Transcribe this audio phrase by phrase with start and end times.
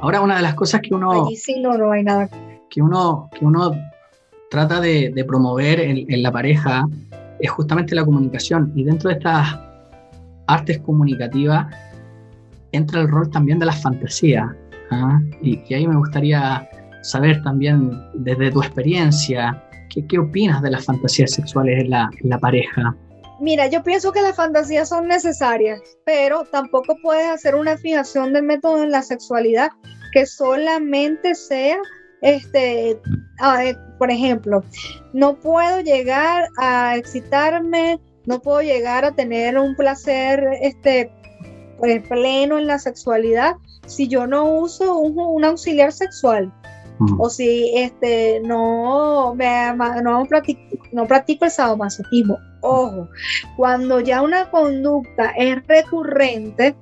[0.00, 1.28] Ahora, una de las cosas que uno...
[1.34, 2.28] sí no, no hay nada.
[2.70, 3.72] Que uno, que uno
[4.50, 6.86] trata de, promover en, la pareja
[7.40, 8.72] es justamente la comunicación.
[8.74, 9.58] Y dentro de estas
[10.46, 11.66] artes comunicativas
[12.72, 14.54] entra el rol también de la fantasía.
[14.90, 15.20] ¿ah?
[15.42, 16.68] Y, ahí me gustaría
[17.02, 22.30] saber también desde tu experiencia, ¿qué, qué opinas de las fantasías sexuales en la, en
[22.30, 22.94] la pareja?
[23.38, 28.44] Mira, yo pienso que las fantasías son necesarias, pero tampoco puedes hacer una fijación del
[28.44, 29.70] método en la sexualidad
[30.12, 31.78] que solamente sea,
[32.22, 32.98] este,
[33.98, 34.64] por ejemplo,
[35.12, 41.10] no puedo llegar a excitarme, no puedo llegar a tener un placer, este,
[41.78, 46.52] pues, pleno en la sexualidad si yo no uso un, auxiliar sexual.
[47.18, 50.60] O si este no me no practico,
[50.92, 53.08] no practico el sadomasoquismo Ojo,
[53.56, 56.74] cuando ya una conducta es recurrente,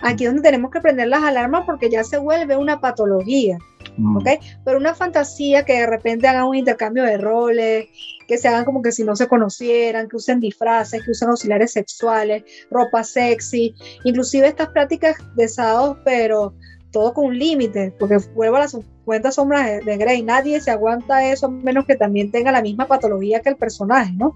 [0.00, 3.58] aquí es donde tenemos que prender las alarmas porque ya se vuelve una patología.
[3.96, 4.16] Mm.
[4.16, 4.28] ¿ok?
[4.64, 7.86] Pero una fantasía que de repente hagan un intercambio de roles,
[8.26, 11.72] que se hagan como que si no se conocieran, que usen disfraces, que usen auxiliares
[11.72, 13.74] sexuales, ropa sexy,
[14.04, 16.54] inclusive estas prácticas de sábados, pero
[16.92, 21.26] todo con un límite, porque vuelvo a las 50 sombras de, Grey, nadie se aguanta
[21.26, 24.34] eso, menos que también tenga la misma patología que el personaje, ¿no?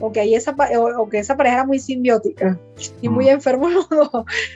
[0.00, 2.58] O que, esa, o, que esa pareja era muy simbiótica
[3.00, 3.28] y muy mm.
[3.28, 3.68] enfermo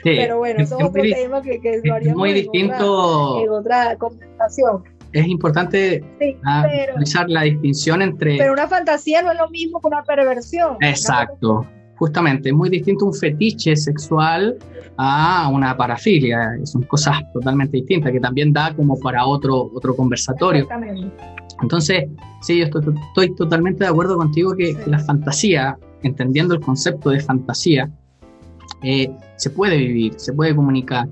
[0.03, 4.83] pero bueno, eso es otro tema que, que haríamos muy distinto, en otra, conversación.
[5.11, 6.03] Es importante
[6.43, 8.37] ah, realizar la distinción entre...
[8.37, 10.77] Pero una fantasía no es lo mismo que una perversión.
[10.81, 11.67] Exacto
[12.03, 14.57] justamente, es muy distinto un fetiche sexual
[14.97, 20.67] a una parafilia, son cosas totalmente distintas que también da como para otro, otro conversatorio.
[21.61, 22.09] Entonces,
[22.41, 27.89] sí, yo estoy, totalmente de acuerdo contigo que, la fantasía, entendiendo el concepto de fantasía,
[28.81, 31.07] eh, se puede vivir, se puede comunicar.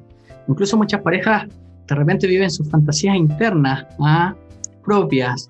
[0.49, 1.47] Incluso muchas parejas
[1.87, 4.35] de repente viven sus fantasías internas, ¿ah?
[4.83, 5.47] propias,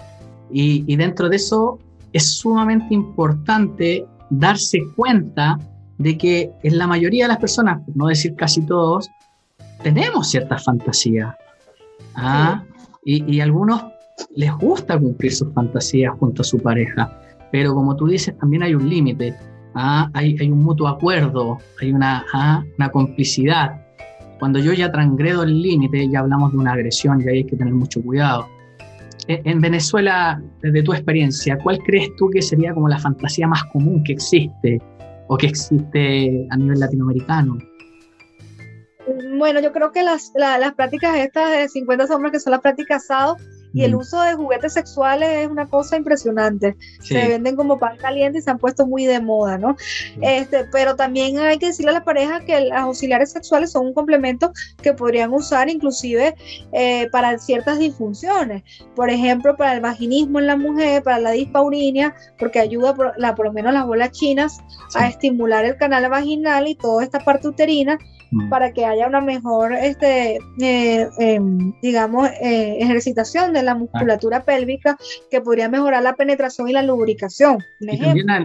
[0.51, 1.79] y, y dentro de eso
[2.13, 5.59] es sumamente importante darse cuenta
[5.97, 9.09] de que en la mayoría de las personas, por no decir casi todos,
[9.83, 11.37] tenemos cierta fantasía.
[12.15, 12.63] ¿ah?
[13.05, 13.83] Y, a algunos
[14.35, 17.19] les gusta cumplir sus fantasías junto a su pareja,
[17.51, 19.35] pero como tú dices, también hay un límite,
[19.75, 20.09] ¿ah?
[20.13, 22.63] hay, hay, un mutuo acuerdo, hay una, ¿ah?
[22.77, 23.85] una complicidad.
[24.39, 27.57] Cuando yo ya transgredo el límite, ya hablamos de una agresión y ahí hay que
[27.57, 28.47] tener mucho cuidado.
[29.31, 33.63] E, en Venezuela, desde tu experiencia, ¿cuál crees tú que sería como la fantasía más
[33.65, 34.81] común que existe
[35.29, 37.57] o que existe a nivel latinoamericano?
[39.37, 43.05] Bueno, yo creo que las, las prácticas estas de 50 sombras, que son las prácticas
[43.05, 43.37] SADO,
[43.73, 46.75] y el uso de juguetes sexuales es una cosa impresionante.
[46.99, 49.75] Se venden como pan caliente y se han puesto muy de moda, ¿no?
[50.21, 53.93] Este, pero también hay que decirle a las parejas que los auxiliares sexuales son un
[53.93, 56.35] complemento que podrían usar inclusive
[56.71, 58.63] eh, para ciertas disfunciones.
[58.95, 63.35] Por ejemplo, para el vaginismo en la mujer, para la dispaurinia, porque ayuda por, la,
[63.35, 64.59] por lo menos las bolas chinas
[64.95, 68.20] a estimular el canal vaginal y toda esta parte uterina Mm.
[68.49, 74.97] Para que haya una mejor, este, eh, em, digamos, eh, ejercitación de la musculatura pélvica
[75.29, 77.57] que podría mejorar la penetración y la lubricación.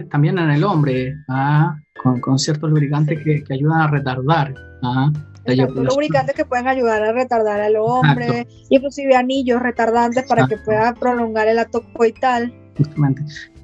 [0.09, 1.77] también, en el hombre, ¿ah?
[2.21, 4.53] con, ciertos lubricantes que, ayudan a retardar.
[4.83, 5.11] ¿ah?
[5.45, 11.47] lubricantes que pueden ayudar a retardar al hombre, inclusive anillos retardantes para que pueda prolongar
[11.47, 12.53] el acto coital.
[12.77, 13.23] Justamente.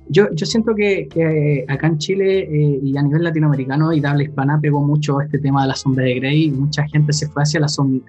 [0.10, 4.08] Yo, yo siento que, que, acá en Chile eh, y a nivel latinoamericano y de
[4.08, 6.52] habla hispana pegó mucho este tema de la sombra de Grey.
[6.52, 7.68] Mucha gente se fue hacia la,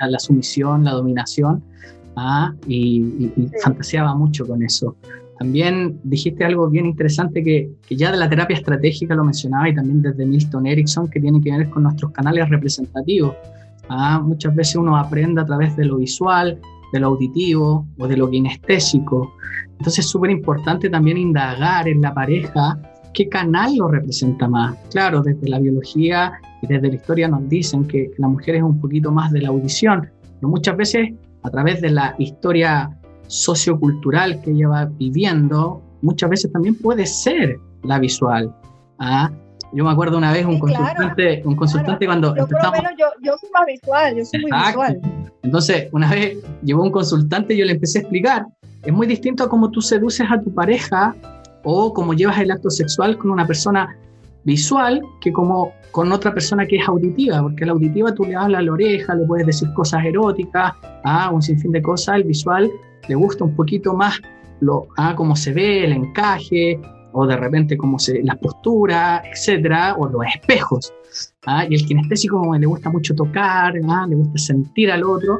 [0.08, 1.62] la sumisión, la dominación
[2.16, 2.52] ¿ah?
[2.66, 3.30] y,
[3.62, 4.96] fantaseaba mucho con eso.
[5.38, 9.74] También dijiste algo bien interesante que, que, ya de la terapia estratégica lo mencionaba y
[9.74, 13.34] también desde Milton Erickson que tiene que ver con nuestros canales representativos.
[13.88, 14.20] ¿ah?
[14.20, 16.58] Muchas veces uno aprende a través de lo visual,
[16.94, 19.34] de lo auditivo o de lo kinestésico.
[19.72, 22.78] Entonces es súper importante también indagar en la pareja
[23.12, 24.76] qué canal lo representa más.
[24.90, 28.80] Claro, desde la biología y desde la historia nos dicen que, la mujer es un
[28.80, 31.10] poquito más de la audición, pero muchas veces
[31.42, 32.96] a través de la historia
[33.26, 38.54] sociocultural que ella va viviendo, muchas veces también puede ser la visual.
[39.00, 39.32] ¿ah?
[39.74, 42.46] Yo me acuerdo una vez un consultante, un consultante cuando yo,
[42.96, 45.00] yo, yo, soy más visual, yo soy muy visual.
[45.42, 48.46] Entonces, una vez llegó un consultante y yo le empecé a explicar
[48.84, 51.14] es muy distinto a cómo tú seduces a tu pareja
[51.62, 53.96] o cómo llevas el acto sexual con una persona
[54.44, 58.58] visual que como con otra persona que es auditiva, porque la auditiva tú le hablas
[58.58, 60.74] a la oreja, le puedes decir cosas eróticas,
[61.04, 62.70] ah, un sinfín de cosas, el visual
[63.08, 64.20] le gusta un poquito más
[64.60, 66.78] lo, ah, cómo se ve, el encaje,
[67.14, 70.92] o de repente cómo se, la postura, etcétera, o los espejos.
[71.46, 75.38] Ah, y el kinestésico como le gusta mucho tocar, ah, le gusta sentir al otro,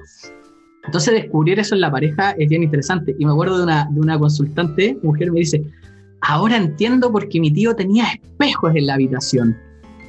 [0.85, 3.15] Entonces descubrir eso en la pareja es bien interesante.
[3.19, 5.65] Y me acuerdo de una, de una consultante, mujer, me dice,
[6.21, 9.56] ahora entiendo por qué mi tío tenía espejos en la habitación.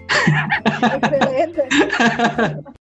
[1.01, 1.63] Excelente.